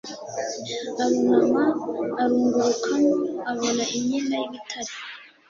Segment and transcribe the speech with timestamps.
[1.03, 1.63] Arunama
[2.21, 3.11] arungurukamo
[3.51, 4.91] abona imyenda y ibitare